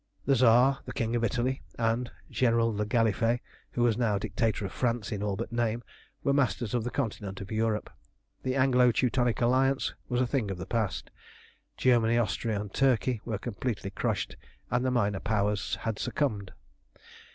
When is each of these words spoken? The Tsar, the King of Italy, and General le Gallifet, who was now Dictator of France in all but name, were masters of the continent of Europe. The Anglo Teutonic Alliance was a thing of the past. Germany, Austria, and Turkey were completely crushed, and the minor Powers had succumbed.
The 0.25 0.33
Tsar, 0.33 0.79
the 0.85 0.93
King 0.93 1.15
of 1.15 1.23
Italy, 1.23 1.61
and 1.77 2.09
General 2.31 2.73
le 2.73 2.87
Gallifet, 2.87 3.39
who 3.73 3.83
was 3.83 3.99
now 3.99 4.17
Dictator 4.17 4.65
of 4.65 4.71
France 4.71 5.11
in 5.11 5.21
all 5.21 5.35
but 5.35 5.51
name, 5.51 5.83
were 6.23 6.33
masters 6.33 6.73
of 6.73 6.83
the 6.83 6.89
continent 6.89 7.39
of 7.39 7.51
Europe. 7.51 7.87
The 8.41 8.55
Anglo 8.55 8.91
Teutonic 8.91 9.41
Alliance 9.41 9.93
was 10.09 10.19
a 10.19 10.25
thing 10.25 10.49
of 10.49 10.57
the 10.57 10.65
past. 10.65 11.11
Germany, 11.77 12.17
Austria, 12.17 12.59
and 12.59 12.73
Turkey 12.73 13.21
were 13.25 13.37
completely 13.37 13.91
crushed, 13.91 14.37
and 14.71 14.83
the 14.83 14.89
minor 14.89 15.19
Powers 15.19 15.75
had 15.75 15.99
succumbed. 15.99 16.51